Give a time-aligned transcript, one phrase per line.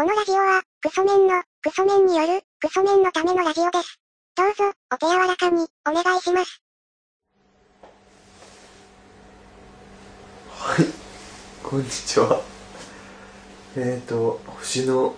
[0.00, 4.00] このラジオは、クソメンの、クソメンによる、クソメンのためのラジオです。
[4.34, 6.62] どうぞ、お手柔らかに、お願いします。
[10.48, 10.86] はい、
[11.62, 12.40] こんにちは。
[13.76, 15.14] えーと、星の、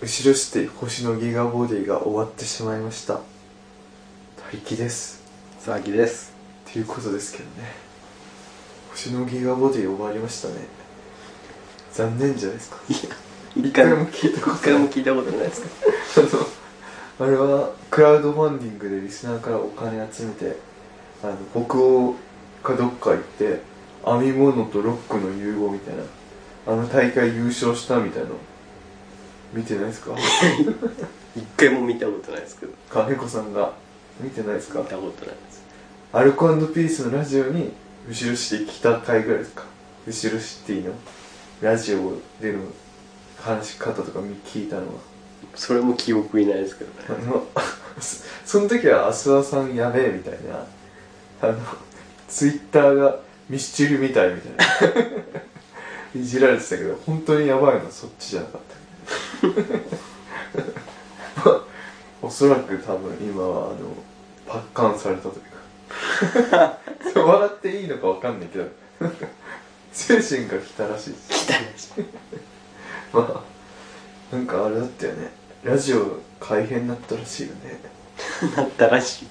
[0.00, 3.18] 後ろして星のギガボディが終わってしまいました。
[4.52, 5.20] 大気です。
[5.56, 6.32] 佐々木です
[6.70, 7.74] っていうことですけどね。
[8.92, 10.68] 星のギガボディ終わりましたね。
[11.92, 12.76] 残念じゃないですか。
[13.56, 15.68] 一回も聞いたこと一回も聞いたことないですか？
[17.20, 20.56] あれはクラウドファンディングでリスナーからお金集めて、
[21.22, 22.14] あの、北欧
[22.62, 23.60] かどっか行って、
[24.04, 26.02] 編み物とロックの融合みたいな、
[26.66, 28.36] あの大会優勝したみたいなの、
[29.52, 30.12] 見てないですか？
[31.36, 32.72] 一回も見たことないですけど。
[32.90, 33.72] 金子さんが。
[34.20, 34.80] 見てないですか？
[34.80, 35.62] 見たことないです。
[36.12, 37.72] アルコピースのラジオに、
[38.08, 39.64] 後ろシティ来た回ぐらいですか？
[40.06, 40.92] 後ろシティの
[41.60, 42.58] ラジオでの
[43.42, 45.12] 話し方とか聞いたのは。
[45.54, 47.46] それも記憶にないですけどねあの、
[48.00, 48.24] そ
[48.58, 50.66] その時は、アスワさんやべえみたいな、
[51.42, 51.58] あの、
[52.28, 54.64] ツイッターがミスチルみたいみたいな、
[56.20, 58.60] いじられてたけど、本当にやばいのはそっちじゃなかっ
[61.42, 61.50] た。
[61.50, 61.62] まあ、
[62.22, 63.76] おそらく多分今は、あの、
[64.46, 65.32] パッカンされたとい
[66.46, 66.78] うか、
[67.20, 68.66] 笑っていいのかわかんないけど、
[69.92, 71.28] 精神が来たらしいです。
[71.28, 72.51] 来たらしい
[73.12, 73.44] ま
[74.32, 75.30] あ、なんかあれだったよね。
[75.64, 77.80] ラジオ改編になったらしいよね。
[78.56, 79.26] なったらし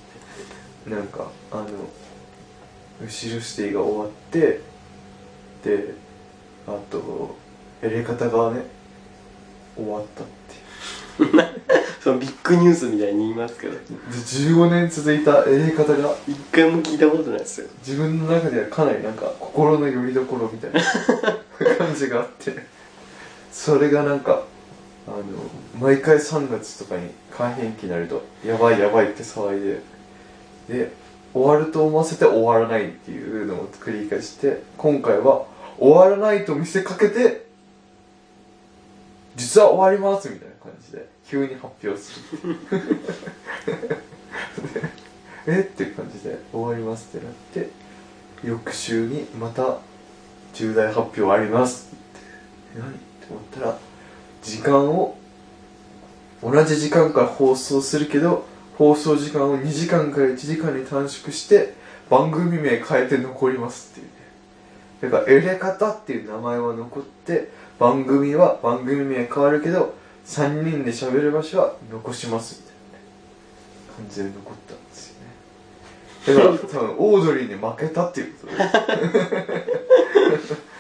[0.87, 1.65] いなんか、あの、
[3.01, 4.61] 後ろシティが終わって、
[5.63, 5.93] で、
[6.67, 7.35] あと、
[7.81, 8.61] やり方がね、
[9.75, 10.27] 終わったっ
[11.17, 11.45] ていう。
[12.01, 20.81] そのビッグニュースみたいに言いますけどで、15年続いたやり方が、一回も聞いたことないですよ自分の中ではかなりなんか、心の拠り所みたいな
[21.77, 22.55] 感じがあって、
[23.51, 24.43] それがなんか、
[25.07, 25.23] あの、
[25.79, 29.81] 毎回3月とかに改編期になると、やばいやばいって騒い
[30.67, 30.91] で、で、
[31.33, 35.45] 終わると思わせて終わらないっていうのを繰り返して、今回は
[35.77, 37.45] 終わらないと見せかけて、
[39.35, 42.57] 実は終わりますみたいな感じで、急に発表する。
[45.47, 47.35] えっていう感じで終わりますってなっ
[47.65, 47.69] て、
[48.43, 49.79] 翌週にまた
[50.53, 51.89] 重大発表あります
[52.75, 53.10] って何？
[53.31, 53.77] 思ったら
[54.41, 55.17] 時間を
[56.43, 58.45] 同じ時間から放送するけど
[58.77, 61.73] 放送時間を2時間から1時間に短縮して
[62.09, 64.11] 番組名変えて残りますっていうね。
[65.01, 67.49] だから「エレカタ」っていう名前は残って
[67.79, 69.93] 番組は番組名変わるけど
[70.25, 73.05] 3人で喋る場所は残しますみたいなね。
[73.97, 76.41] 感じで残ったんですよね。
[76.41, 78.55] だから多分オードリーに負けたっていうこと
[80.37, 80.53] です。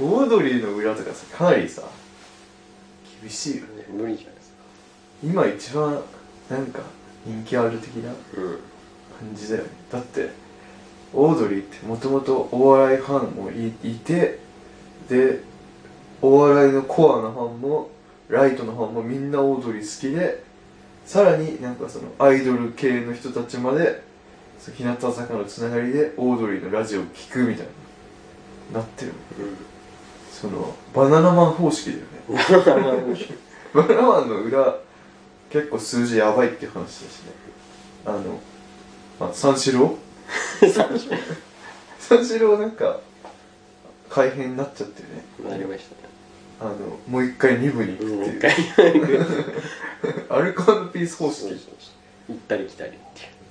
[0.00, 1.82] オードリーの裏とかさかなりさ
[3.22, 3.86] 厳しいよね。
[3.88, 4.56] 無理じゃないですか。
[5.24, 6.02] 今一番
[6.50, 6.80] なんか
[7.24, 8.16] 人気ある的なうん
[9.18, 9.70] 感じだよね。
[9.90, 10.30] だって
[11.14, 14.38] オードリーってもともとお笑いファンもいいて
[15.08, 15.40] で
[16.20, 17.90] お笑いのコアなファンも
[18.28, 20.44] ライトのファンもみんなオードリー好きで
[21.06, 24.02] さらになんかそのアイドル系の人たちまで
[24.76, 27.66] 日向坂のつながりでオードリーのラジオを聴くみたい
[28.72, 29.12] ななってる
[30.40, 32.06] そのバナナマン方式だよね。
[33.72, 34.76] バナナマンの裏
[35.48, 37.32] 結構数字やばいって話だしね。
[38.04, 38.38] あの、
[39.18, 39.96] まあ、三四郎？
[41.98, 42.58] 三四郎。
[42.58, 43.00] なんか
[44.10, 45.24] 改編になっちゃってるね。
[45.40, 45.94] うんなりました。
[46.02, 46.06] ね
[46.60, 46.74] あの
[47.08, 49.26] もう一回二部に行くって回いう、
[50.28, 51.48] アルコピース方式。
[52.28, 52.92] 行ったり来たりっ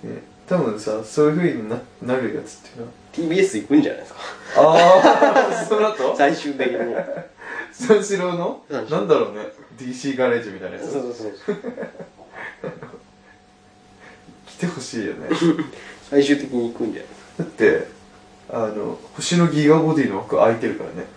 [0.01, 0.15] ていう。
[0.15, 2.85] ね多分さそういう風にななるやつっていうの。
[2.85, 4.19] は TBS 行くんじゃないですか。
[4.57, 6.15] ああその後？
[6.17, 6.95] 最終的に。
[7.71, 8.63] 三四郎の？
[8.69, 8.97] 三四郎。
[8.97, 9.47] なんだろうね。
[9.77, 10.91] DC ガレージみたいなやつ。
[10.91, 11.55] そうそうそう
[14.47, 15.29] 来てほしいよね。
[16.09, 17.09] 最終的に行くんじゃない。
[17.09, 17.87] ですかだって
[18.49, 21.07] あの星のギガボディの枠空いてるからね。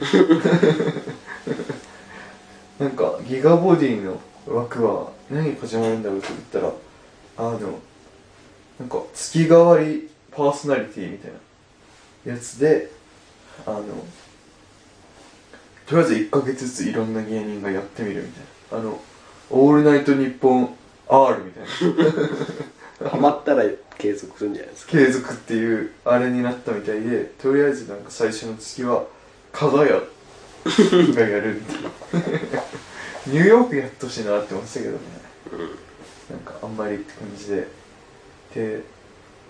[2.80, 6.72] なんかギガボディの枠は何始まるんだろうと言ったら
[7.36, 7.78] あの
[8.78, 11.32] なんか月替わりパーソナリティみたい
[12.26, 12.90] なやつで
[13.66, 13.82] あの
[15.86, 18.78] とりあえず1ヶ月ずついろんな芸人がやってみるみたいな。
[18.78, 19.00] あの
[19.50, 20.76] 「オールナイトニッポン
[21.08, 21.64] R」みたい
[23.02, 23.08] な。
[23.08, 23.62] ハマったら
[23.96, 24.92] 継続するんじゃないですか。
[24.92, 29.04] 継続っていうあれになったみたいでとりあえずなんか最初の月は
[29.52, 31.90] 加賀屋がやるっていう。
[33.26, 34.98] ニューヨークやってほしいなって思ってたけどね。
[36.30, 37.68] なんかあんまりって感じで
[38.54, 38.82] で、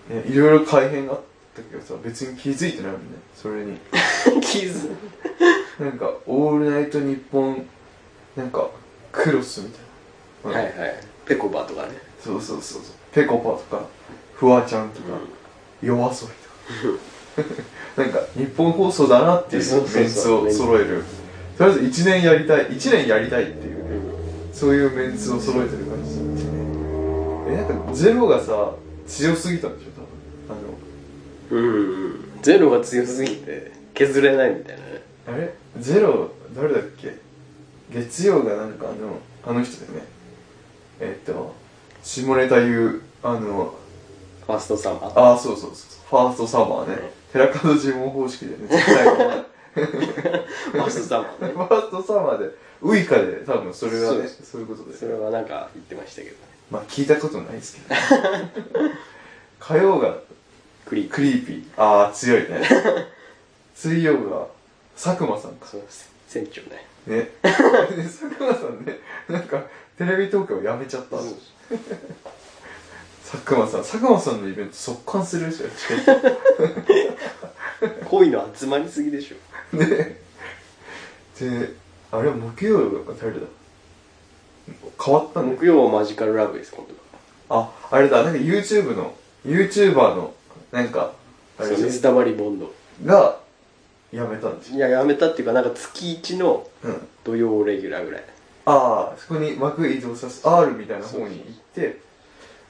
[0.09, 1.19] ね、いろいろ改変があっ
[1.55, 3.07] たけどさ別に気づいてないもんね。
[3.35, 3.77] それに。
[4.41, 4.89] 気づ
[5.79, 7.65] なんか「オールナイトニッポン」
[8.35, 8.69] なんか
[9.11, 11.03] クロスみたいな、はいはい。
[11.25, 11.89] ペコバとかね。
[12.23, 12.93] そうそうそうそう。
[13.13, 13.85] ペコパとか
[14.35, 15.17] フワちゃんとか、
[15.81, 16.29] 夜遊びとか。
[17.97, 21.03] なんか日本放送だなっていそうメンツを揃える。
[21.57, 23.81] とりあえず1年やりたい1年やりたいっていうね。
[24.53, 26.19] そういうメンツを揃えてる感じ。
[27.51, 28.73] えなんかゼロがさ
[29.09, 29.91] 強すぎたんでしょ
[31.49, 31.61] 多分。
[31.61, 32.03] うん。
[32.03, 35.01] うんゼロが強すぎて削れないみたいなね。
[35.27, 35.53] あのあれ？
[35.79, 37.17] ゼロ誰だっけ？
[37.91, 40.07] 月曜がなんかあのあの人だよね。
[41.01, 41.53] えっと
[42.03, 43.75] 下ネタ言うあの
[44.45, 45.19] ファーストサマー。
[45.19, 46.09] ああそうそうそう。
[46.09, 47.11] ファーストサマーね。
[47.33, 48.67] 寺門呪文方式でね。
[48.69, 49.45] 絶対にね
[49.75, 51.47] ファーストサマー。
[51.47, 52.49] ね ファーストサマーで
[52.81, 56.35] ウイカで多分それはねそうそういうことでそれはなんか言ってましたけど。
[56.35, 57.95] ねまあ聞いたことないですけど。
[59.59, 60.17] 火曜が
[60.85, 61.63] クリークリーピー。
[61.81, 62.61] ああ強いね。
[63.75, 64.47] 水曜が
[64.95, 65.67] 佐久間さんか。
[65.67, 66.87] そうです船長ね。
[67.07, 67.29] ね。
[67.41, 69.63] 佐久間さんねなんか
[69.97, 71.17] テレビ東京辞めちゃった。
[71.17, 71.25] う。
[71.25, 71.33] ん
[73.31, 73.79] 佐久間さん。
[73.81, 75.65] 佐久間さんのイベント即完するでしょ
[78.09, 79.77] 恋の集まりすぎでしょ。
[79.77, 80.19] ね。
[81.39, 81.73] で
[82.11, 83.45] あれ木曜が誰だ
[85.03, 85.47] 変わったの？
[85.55, 86.93] 木曜はマジカルラブです今度
[87.55, 89.13] ああれだなんか YouTube の
[89.45, 90.33] YouTuber の
[90.71, 91.13] なんか
[91.59, 92.71] 水溜りボンドょ
[93.05, 93.39] が
[94.11, 96.67] 辞めたんでしいややめたっていうかなんか月1の
[97.23, 98.23] 土曜レギュラーぐらい。
[98.65, 101.99] ああそこに幕移動させ R みたいな方に行って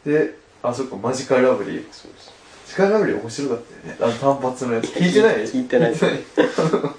[0.05, 1.85] であそっかマジカルラブリー。
[1.91, 2.31] そうです。
[2.31, 3.97] マジカルラブリー面白かったよね。
[4.01, 4.85] あの単発のやつ。
[4.87, 5.35] 聞いてない？
[5.45, 5.93] 聞いてない。
[5.93, 6.07] 聞
[6.37, 6.95] あの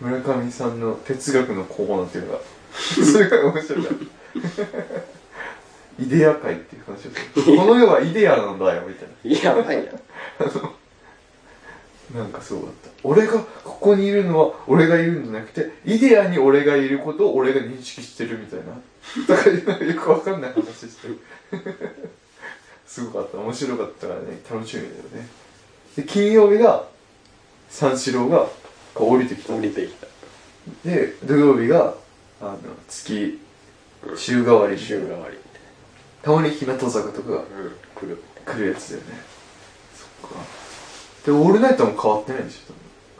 [0.00, 2.38] 村上さんの哲学のコーナーっていうのが
[2.72, 4.04] それが面白かった
[6.02, 7.20] イデア界っていう話をして
[7.56, 9.08] この世はイデアなんだよみたい
[9.44, 9.98] やばいやな
[12.14, 12.90] なんかそうだった。
[13.02, 18.78] 俺がここにいるのは俺がいるんじゃなくてイデアに俺がいることを俺が認識してるみたいな。
[19.26, 21.18] だからよくわかんない話してる。
[22.86, 23.38] すごかった。
[23.38, 24.40] 面白かったからね。
[24.50, 25.28] 楽しみだよね。
[25.96, 26.86] で金曜日が
[27.70, 28.46] 三四郎が
[28.94, 29.54] こう降りてきた。
[29.54, 30.06] 降りてきた。
[30.84, 31.94] で土曜日が
[32.42, 32.58] あの
[32.88, 33.40] 月
[34.16, 35.36] 週替わり週替わり。
[35.36, 35.40] み
[36.22, 37.44] たまに日向坂とかが
[37.94, 39.20] 来る来るやつだよね。
[39.94, 40.36] そっか。
[41.24, 42.72] でオールナイトも変わってないでしょ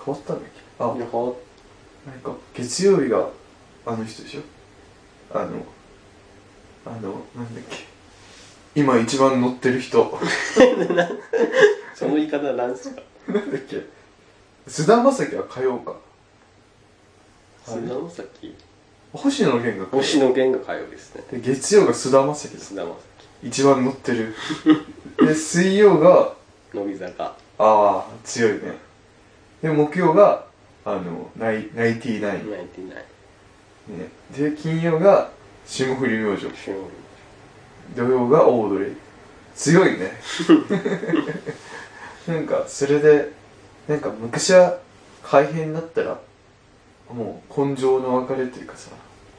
[0.05, 0.61] 多分変わったんだっけ？
[0.85, 1.35] あいや変わっ
[2.05, 3.29] なんか月曜日が
[3.87, 4.41] あの人でしょ？
[5.33, 5.65] あの
[6.85, 7.85] あのなんだっけ？
[8.75, 10.19] 今一番乗ってる人。
[11.95, 13.01] その言い方は何ですか。
[13.29, 13.87] なんだっけ？
[14.67, 15.95] 菅田将暉は火曜か。
[17.65, 18.09] 菅田将
[18.41, 18.57] 暉？
[19.13, 21.23] 星野源が火曜星野源が火曜日ですね。
[21.31, 22.55] で月曜が菅田将暉。
[22.57, 22.97] だ菅田将
[23.43, 24.35] 一番乗ってる。
[25.19, 26.35] で水曜が
[26.73, 27.25] 暉乃木坂。
[27.25, 28.61] ああ強いね。
[29.63, 30.47] で木曜が
[30.85, 33.05] あのナイナイティナイン、ティナイ
[33.91, 34.53] ン。
[34.53, 35.31] で金曜が
[35.67, 36.47] 霜降り明星。
[36.57, 36.75] 週
[37.95, 38.97] 土曜がオードリー。
[39.55, 40.13] 強いね。
[42.27, 43.33] なんかそれで
[43.87, 44.79] なんか昔は
[45.23, 46.19] 改変になったら
[47.13, 48.91] もう根性の別れっていうかさ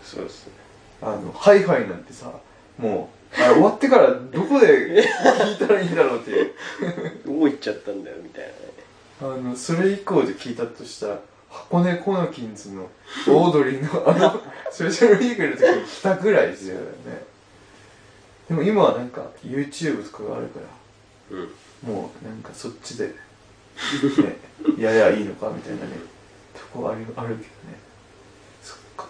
[0.03, 0.53] そうですね。
[1.01, 2.31] あのハイハイなんてさ
[2.77, 6.53] もうあれ終わってからどこで聞いたらいいんだろうっていう。
[7.25, 8.55] どこ行っちゃったんだよみたいなね。
[9.21, 12.89] あのそれ以降で聞いたとしたら箱根コナキンズの
[13.27, 16.81] オードリーのあの スペシャルリーグの時に来たぐらいですよね。
[18.49, 20.59] でも今はなんか YouTube とかがあるか
[21.31, 21.49] らうん。
[21.83, 23.13] もうなんかそっちでね
[24.77, 26.12] やりゃいいのかみたいなね
[26.73, 27.43] とこあるあるけどね。
[28.61, 29.07] そっか。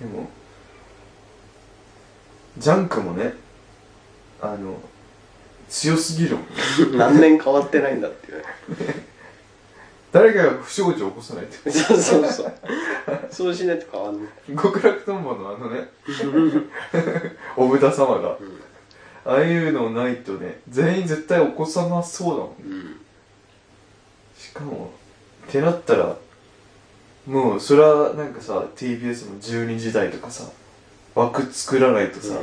[0.00, 0.28] でも
[2.58, 3.34] ジャンクもね
[4.40, 4.76] あの
[5.68, 6.36] 強すぎる。
[6.36, 6.44] もん
[6.92, 8.38] ね何年変わってないんだっていう。
[8.38, 8.44] ね
[10.12, 11.56] 誰かが不祥事を起こさないと。
[11.70, 12.52] そうそうそう。
[13.30, 14.56] そうしないと変わんない。
[14.56, 15.88] 極楽とんぼのあのね。
[17.56, 18.38] おぶた様が。
[19.26, 22.72] ああいうのないとね全員絶対起こさなそうだもん。
[22.72, 23.00] うん。
[24.38, 24.92] しかも
[25.48, 26.16] ってなったら
[27.26, 30.44] もうそれはなんかさ TBS の12時台とかさ
[31.14, 32.34] 枠作らないとさ、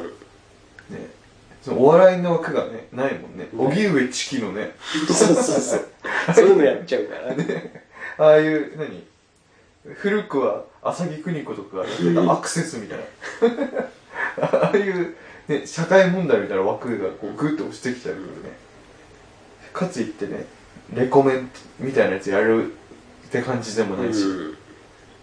[0.89, 1.21] ね
[1.61, 3.47] そのお笑いの枠がねないもんね。
[3.55, 4.71] 荻上チキのね。
[5.07, 5.85] そうそうそう。
[6.33, 7.35] そういうのやっちゃうから。
[7.35, 7.85] ね。
[8.17, 9.05] ああいう何？
[9.93, 13.03] 古くは浅木邦子とかがやってたアクセスみたいな。
[14.41, 15.15] ああいう、
[15.47, 18.57] ね、社会問題みたいな枠がこうグッと押してきちゃうからね。
[19.71, 20.45] かついってね
[20.93, 24.57] レコメントみたいなやつやるって感じでもないし、うん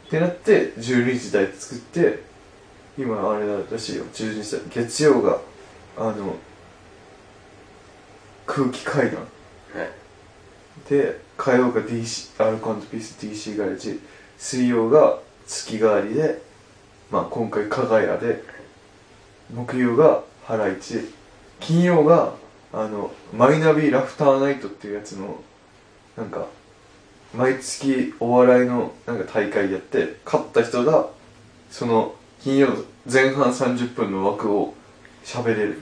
[0.09, 2.23] ってなって12時台作って
[2.97, 4.05] 今あれらしいよ。
[4.07, 4.85] 12時台。
[4.85, 5.39] 月曜が
[5.99, 6.35] あの
[8.47, 9.21] 空気階段。
[9.21, 9.27] は
[9.85, 10.89] い。
[10.89, 14.01] で火曜が DC アルコピース DC ガレージ
[14.39, 16.41] 水曜が月替わりで
[17.11, 18.43] まあ今回加賀屋で
[19.53, 21.13] 木曜がハライチ。
[21.61, 22.35] 金曜が
[22.73, 25.43] あのマイナビラフターナイトっていうやつの
[26.17, 26.47] なんか
[27.35, 31.09] 毎月お笑いのなんか大会やって勝った人が
[31.71, 32.69] その金曜
[33.11, 34.75] 前半30分の枠を
[35.25, 35.81] 喋れるみた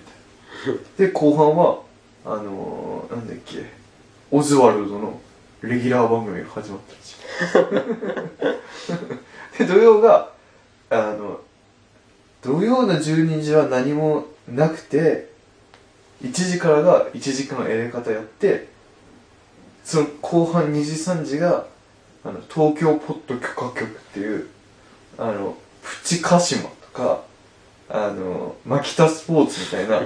[0.71, 0.81] いな。
[0.97, 1.81] で後半は
[2.25, 3.65] あのー、なんだっけ
[4.31, 5.21] オズワルドの
[5.63, 7.71] レギュラー番組が始まったんですよ
[9.59, 10.31] で土曜が
[10.91, 11.41] あの
[12.43, 15.31] 土曜の12時は何もなくて
[16.23, 18.69] 1時からが1時間やり方やって
[19.87, 21.65] その後半2時3時が
[22.25, 24.49] あの東京ポッド許可局っていう
[25.17, 27.23] あのプチカシマとか
[27.89, 30.03] あのマキタスポーツみたいな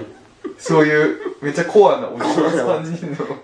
[0.58, 2.44] そういうめっちゃコアなおじさん
[2.84, 3.38] 3人の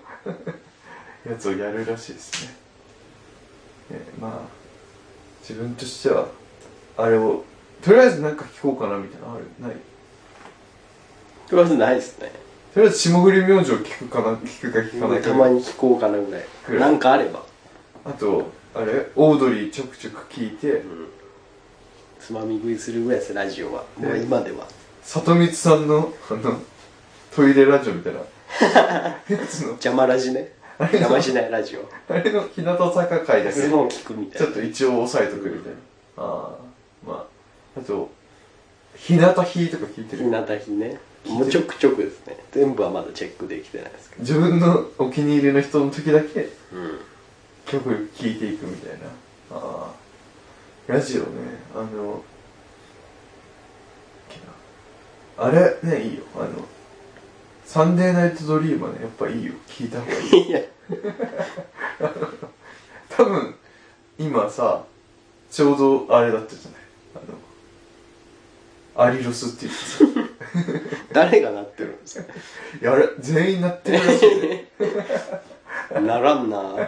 [1.31, 2.45] やつをやるらしいです
[3.89, 3.97] ね。
[3.97, 4.31] ねまあ
[5.41, 6.27] 自分としては
[6.97, 7.43] あれを
[7.81, 9.45] とりあえずなんか聞こうかなみたいなのある？
[9.59, 9.71] ない？
[11.49, 12.31] とりあえずないですね
[12.77, 15.29] とりあえず霜降り明星聞くかな聞くか聞かないか。
[15.29, 16.43] たまに聞こうかなぐらい。
[16.67, 16.81] ぐらい。
[16.81, 17.43] なんかあれば。
[18.05, 19.07] あとあれ？
[19.15, 20.83] オードリーちょくちょく聞いて。
[22.19, 23.83] つまみ食いするぐらいですラジオは。
[23.97, 24.67] もうね今では。
[25.01, 26.59] 里光さんのあの
[27.35, 28.19] トイレラジオみたいな。
[29.27, 29.69] やつの。
[29.69, 30.53] 邪魔ラジね。
[30.77, 32.13] あれの邪魔しないラジオ。
[32.13, 33.53] あれの日向坂会だけ。
[33.53, 34.45] それも聞くみたいな。
[34.45, 36.23] ちょっと一応押さえとくみたいな。
[36.23, 36.55] ああ
[37.03, 37.25] ま
[37.75, 37.79] あ。
[37.79, 38.11] あと
[38.95, 40.25] 日向日とか聞いてる？
[40.25, 42.37] 日向日ねもうちょくちょくですね。
[42.51, 46.99] 全部はまだチェックできてないですけ自分のお気に入りの人の時だけどうん。
[47.65, 49.07] 曲聴いていくみたいな。
[49.51, 49.93] ああ
[50.87, 51.27] ラジオね。
[51.75, 52.23] あの
[55.37, 56.23] あれねいいよ。
[56.35, 56.47] あの
[57.63, 59.53] 「サンデーナイトドリーマー」ねやっぱいいよ。
[59.67, 60.31] 聞いた方がいい。
[60.49, 60.61] いや。
[63.09, 63.55] 多分
[64.17, 64.83] 今さ
[65.51, 66.81] ちょうどあれだったじゃない。
[67.15, 67.19] あ
[69.01, 70.03] のアリロスって言ってさ
[71.13, 72.33] 誰がなってるんですか？
[72.81, 74.65] いやあれ全員なってるらしいね
[76.05, 76.61] ならんな。
[76.63, 76.85] な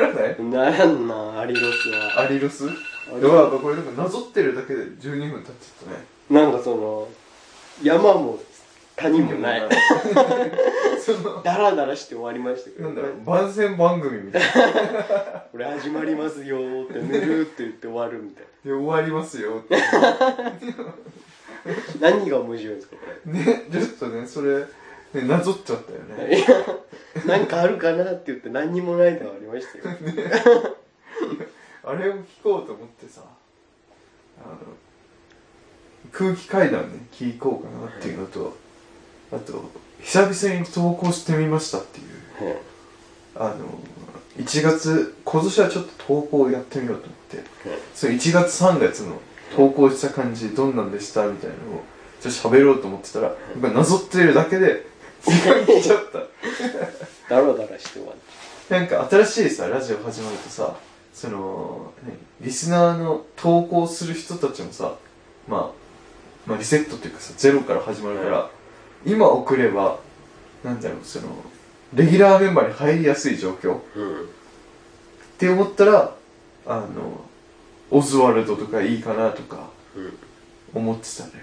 [0.00, 0.42] らない？
[0.44, 2.20] ならんなアリロスは。
[2.22, 2.64] アリロス？
[2.66, 2.72] いリ
[3.22, 3.28] や
[3.60, 6.04] これなんかなぞってるだけで12分経っちゃったね。
[6.30, 7.08] なんかその
[7.82, 8.38] 山も
[8.96, 9.62] 谷もない。
[11.04, 14.48] そのダラダラして終わりましたけどなんだろう番宣番組みたいな。
[15.50, 19.76] これ始まりますよーってぬるーって言って終わるみたいで終わりますよって。
[19.76, 19.80] な
[22.00, 24.60] 何が面白いんですかこねちょっとねそれ、
[25.14, 26.26] ね、なぞっちゃったよね。
[26.28, 26.48] れいや
[27.26, 29.96] なんかあるかなって言って何にもないのありましたよ。
[31.84, 33.22] あれを聞こうと思ってさ
[34.44, 34.56] あの
[36.12, 38.56] 空気階段ね聞こうかなっていうのと
[39.32, 42.02] あと久々に投稿してみましたってい
[42.44, 42.46] う。
[42.48, 42.58] はい
[43.34, 43.64] あの
[44.38, 47.22] 1月今年はちょっと投稿をやってみようと思って。
[47.94, 49.20] その1月3月の
[49.56, 51.82] 投稿した感じどんなんでしたみたいなのを
[52.20, 54.86] ちょっと喋ろうと思ってたらやっぱなぞってるだけで
[55.24, 56.18] 時間来ちゃった。
[57.28, 58.18] ダラダラして終わる。
[58.68, 60.76] なんか新しいさラジオ始まるとさ
[61.12, 64.96] その、ね、リスナーの投稿する人たちもさ、
[65.48, 65.70] まあ、
[66.46, 68.50] まあリセットっていうかさゼロから始まるから、
[69.04, 69.98] 今送れば
[70.64, 71.28] なんだろうその
[71.94, 74.22] レギュラーメンバーに入りやすい状況うん。
[74.22, 74.24] っ
[75.38, 76.14] て思ったら
[76.66, 77.24] あの
[77.94, 80.18] オズワルドとかいいかなとかうん。
[80.74, 81.34] 思ってたのよ。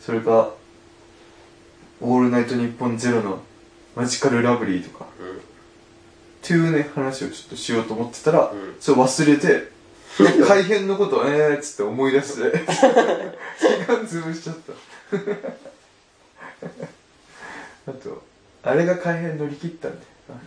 [0.00, 0.52] それか
[2.00, 3.42] 「オールナイトニッポンゼロの
[3.94, 5.04] マジカルラブリーとか。
[5.04, 8.76] っていうね話をちょっとしようと思ってたら、うん。
[8.80, 9.72] それ忘れて
[10.46, 12.66] 改編のことをえーっつって思い出して時
[13.86, 14.72] 間潰しちゃった。
[17.90, 18.22] あと
[18.62, 20.38] あれが改編乗り切ったんであの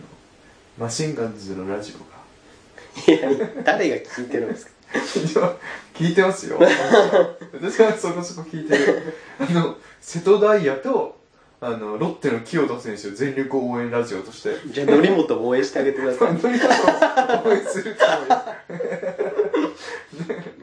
[0.78, 2.18] マシンガンズのラジオが。
[3.06, 3.30] いや
[3.64, 4.72] 誰が聞いてるんですか？
[5.94, 6.58] 聞いてますよ。
[7.52, 9.14] 私はそこそこ聞いてる。
[9.38, 11.18] あの瀬戸大也と
[11.60, 14.56] あのロッテの清田選手を全力応援ラジオとして。
[14.70, 16.36] じゃあ則本も応援してあげてください。
[16.36, 16.68] とにか
[17.42, 18.16] く応援するつも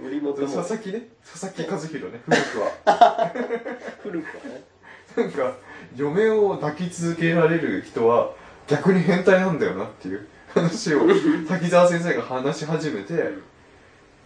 [0.10, 0.20] り。
[0.20, 0.64] 則本も。
[0.64, 2.22] 佐々木ね佐々木和弘ね。
[2.26, 3.32] 古くは。
[4.04, 4.64] 古くはね。
[5.16, 5.56] なんか
[5.96, 8.32] 嫁を抱き続けられる人は
[8.68, 11.02] 逆に変態なんだよなっていう話を
[11.48, 13.14] 滝沢先生が話し始めて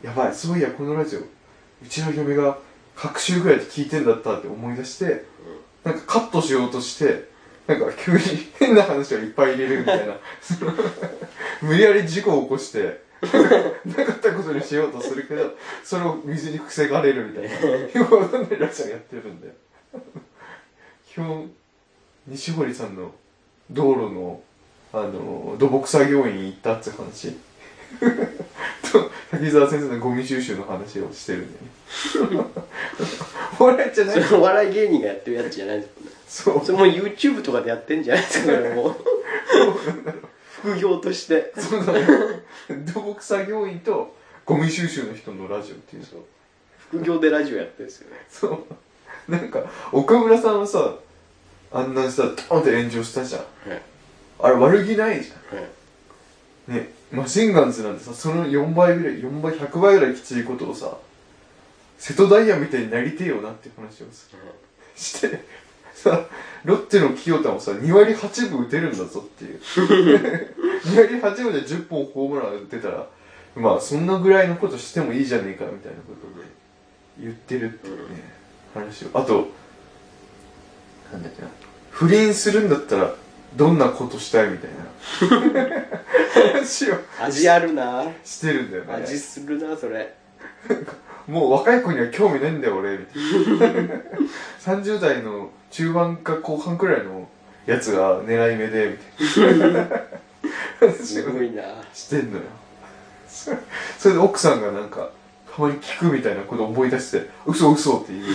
[0.01, 1.25] やばいそういやこのラジオう
[1.89, 2.57] ちの嫁が
[2.95, 5.25] 各週ぐらいで聞いてんだったって思い出して
[5.83, 7.29] なんかカットしようとして
[7.67, 8.19] なんか急に
[8.57, 10.15] 変な話をいっぱい入れるみたいな。
[11.61, 15.53] 無理やり事故を起こしてなかったことにしようとするけど
[15.83, 17.99] それを水に防がれるみたいな。
[17.99, 19.53] よくわかんないラジオやってるんだよ
[21.07, 21.51] 基本
[22.27, 23.11] 西堀さんの
[23.69, 24.41] 道路の
[24.91, 27.37] あの土木作業員行ったって話
[28.91, 32.51] と滝沢先生のゴミ収集の話をしてるんだよね。
[33.60, 34.24] お 笑いじゃない。
[34.24, 35.88] それお笑い芸人がやってるやつじゃないで
[36.27, 36.62] すもんね。
[36.62, 36.65] そう。
[36.65, 38.89] それもう YouTube とかでやってんじゃないですかも。
[38.89, 38.96] う。
[40.62, 41.53] 副業として。
[41.58, 42.08] そうだね
[42.93, 44.15] 土木作業員と
[44.46, 46.05] ゴミ収集の人のラジオっていう。
[46.05, 46.19] そう。
[46.91, 48.17] 副業でラジオやってるんですよね。
[48.29, 48.48] そ
[49.27, 49.31] う。
[49.31, 50.96] なんか岡村さんはさ
[51.72, 53.41] あんなさドーンって炎上したじゃん。
[53.69, 53.81] はい。
[54.41, 55.63] あれ悪気ないじはい。
[56.69, 60.97] ゃんねマシンガンズなんてさその4倍ぐらい4倍100倍ぐらいきついことをさ
[61.97, 64.27] 瀬戸大也みたいになりてえよなっていう話をさ
[64.95, 65.43] して
[65.93, 66.27] さ
[66.63, 69.59] ロッテの清田もさ2割8分打てるんだぞっていう。
[69.59, 73.07] 2割8分で10本ホームラン打ってたら
[73.55, 76.47] まあそんなぐらいのことしてもいいじゃねえかみたいなことで
[77.19, 78.23] 言ってるっていうね、
[78.73, 79.09] 話を。
[79.13, 79.49] あと
[81.11, 81.49] なんだっけな。
[81.89, 83.13] 不倫するんだったら
[83.55, 84.77] どんなことしたいみたいな。
[86.33, 88.05] 話を味あるな。
[88.23, 88.93] してるんだよね。
[88.93, 90.13] 味するなそれ。
[91.27, 92.97] もう若い子には興味ないんだよ俺。
[92.97, 93.79] みたいな
[94.61, 97.27] 30代の中盤か後半くらいの
[97.65, 99.87] やつが狙い目でみたいな。
[100.93, 101.63] すごいな。
[101.93, 102.43] してんのよ。
[103.27, 103.51] そ
[103.97, 105.09] それで奥さんがなんか
[105.55, 108.25] たまに聞くみたいなことを思い出して嘘嘘って言う。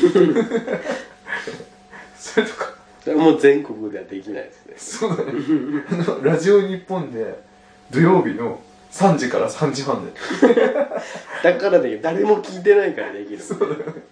[2.17, 2.74] それとか
[3.05, 4.75] それはもう全国ではできないですね。
[4.79, 5.33] そうだね。
[5.91, 7.39] あのラジオ日本で
[7.91, 8.61] 土曜日の
[8.93, 10.13] 3時から3時半で。
[11.43, 13.39] だからで誰も聞いてないからできる。
[13.41, 14.03] そうだよね。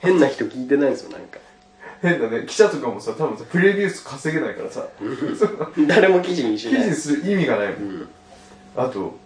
[0.00, 1.38] 変な人聞いてないんですよなんか。
[2.02, 2.44] 変だね。
[2.46, 4.86] 記者とかもさ多分さプレビュース稼げないからさ。
[5.88, 6.82] 誰も記事にし記ない。
[6.82, 7.78] 事にする意味がないもん。
[7.78, 8.08] うん。
[8.76, 9.16] あと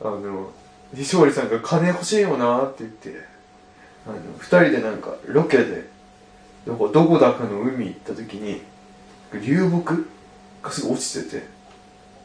[0.00, 0.50] あの
[0.94, 3.20] 西堀さんが金欲しいよなって言って
[4.06, 5.94] あの二人でなんかロケで
[6.66, 8.60] どこどこだかの海行った時に
[9.40, 10.08] 流木
[10.62, 11.46] がすぐ落ちてて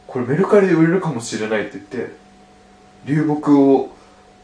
[0.06, 2.12] これメルカリで売れるかもしれないって言って
[3.04, 3.90] 流木を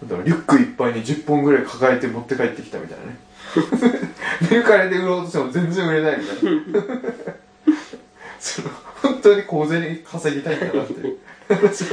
[0.00, 3.18] なんだろうリュックいっぱいに10本ぐらい抱えて持って帰ってきたみたいなね。
[4.50, 6.94] メルカリで売ろうとしても全然売れないみたいな。
[8.38, 8.68] その
[9.02, 10.92] 本当に小銭稼ぎたいんだなって。
[10.92, 11.86] いう話を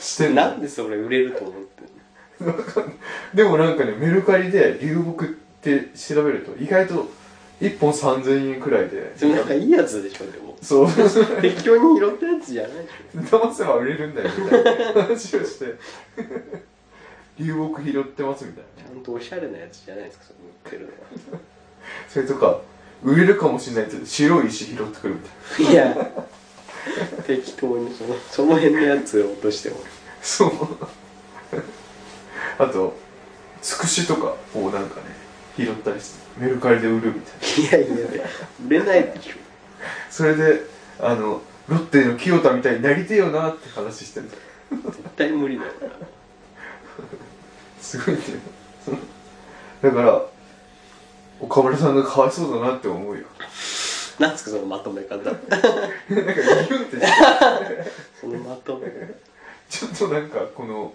[0.00, 0.42] してんの。
[0.42, 1.82] なんでそれ売れると思って
[3.34, 5.28] でもなんかねメルカリで流木っ
[5.62, 7.08] て調べると意外と
[7.62, 9.16] 1本3000円くらいで。
[9.16, 10.56] それなんかいいやつでしょでも。
[10.60, 10.88] そう。
[11.40, 15.78] 適当に拾ったやつじゃない騙せば売れるんだよみたいな話をして。
[17.38, 18.90] 流木拾ってますみたいな。
[18.90, 20.32] ちゃんとおしゃれなやつじゃないですかそ
[20.74, 20.96] れ売ってる
[21.30, 21.40] のは。
[22.08, 22.60] それとか
[23.04, 25.70] 売れるかもしれないって白い石拾ってくるみたいな。
[25.72, 26.10] いや。
[27.28, 29.76] 適当にそのその辺のやつを落としても
[30.20, 30.50] そう。
[32.58, 32.96] あと
[33.60, 35.02] つくしとかをなんかね
[35.56, 37.86] 拾ったりしてメルカリで売るみたいな。
[37.86, 38.24] いやいや
[38.66, 39.32] 売れないでしょ。
[40.10, 40.60] それで
[41.00, 44.30] あのロッテの清田みたいになりてえよなって話してる
[44.70, 45.88] 絶対無理だよな。
[47.80, 48.18] すごいん
[49.82, 50.22] だから
[51.40, 53.24] 岡村さんがかわいそうだなって思うよ。
[54.18, 55.16] なんですかそのまとめ方。
[55.24, 57.06] なんかギュンってして
[58.20, 58.88] そのまとめ。
[59.68, 60.94] ちょっとなんかこの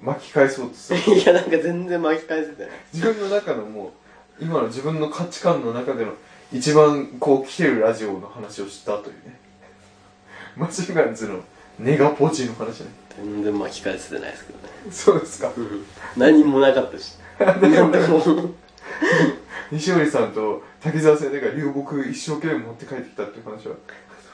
[0.00, 1.18] 巻き返そうとする。
[1.18, 2.70] いやなんか全然巻き返せてない。
[2.92, 3.92] 自分の中のも
[4.40, 6.12] う今の自分の価値観の中での
[6.52, 9.38] 一番こう来てるラジオの話をしたというね。
[10.56, 11.40] マシンガンズの
[11.78, 12.86] ネガポジの話ね。
[13.22, 14.68] 全然巻き返せてないですけどね。
[14.90, 15.50] そうですか。
[16.16, 17.16] 何もなかったし。
[17.38, 18.22] なんでも。
[19.72, 23.74] 西織さんと滝沢先生が流木一生懸命持って帰ってきたっていう話は。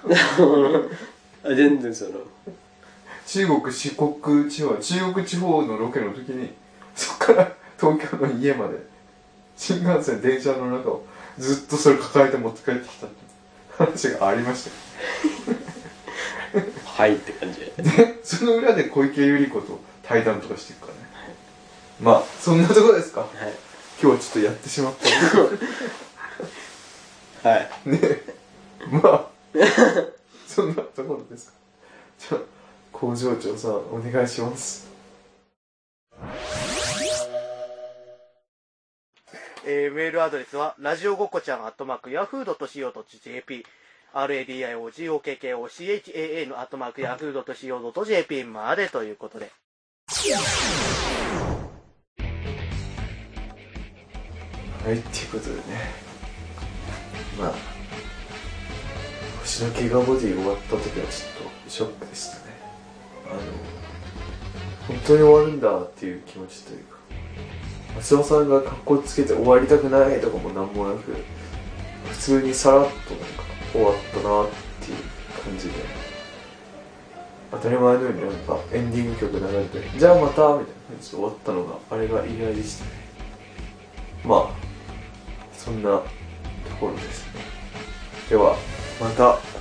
[1.44, 2.10] あ全然その
[3.26, 4.12] 中国四国
[4.48, 6.52] 地方中国地方のロケの時に
[6.94, 8.78] そっから東京の家まで
[9.56, 11.06] 新幹線電車の中を
[11.38, 13.16] ずっとそれ抱えて持って帰ってきたって
[13.78, 14.70] 話がありました。
[14.70, 14.76] よ
[16.84, 17.60] はいって感じ。
[17.60, 20.98] ででその裏で小池百合子と対談とかしてるからね。
[22.00, 23.20] まあそんなところですか。
[23.20, 23.30] はい。
[24.00, 24.94] 今日はちょっとやってしまっ
[27.42, 27.48] た。
[27.48, 27.70] はい。
[27.86, 27.98] ね。
[28.90, 29.26] まあ
[30.46, 31.52] そんなところですか。
[32.18, 32.40] じゃあ
[33.02, 34.88] 工場長さんお願いします。
[39.66, 43.66] えーメールアドレスは、ラジオごっこちゃん、アットマーク、ヤフー .co.jp、
[44.14, 49.50] radiogokochan、アットマーク、ヤフー .co.jp までということで。
[54.84, 55.62] はいっていうことでね。
[57.36, 57.54] まあ
[59.40, 62.51] 星の怪我ボディ終わった時はちょっとショックでしたね
[63.30, 63.40] あの
[64.88, 66.96] 本当に終わるんだっていう気持ちというか。
[67.96, 71.14] 松尾さんが格好つけて終わりたくないとかもなんもなく
[72.10, 74.48] 普通にさらっとなんか終わったなっ
[74.80, 74.98] ていう
[75.44, 76.02] 感じで。
[77.52, 80.64] 当たり前のようになんかエンディング曲流れてじゃあまたみたいな感
[80.98, 82.90] じで終わったのがあれが意外でしたね。
[84.24, 84.50] まあ
[85.52, 86.04] そんなと
[86.80, 87.40] ころですね。
[88.30, 88.56] では
[88.98, 89.51] また。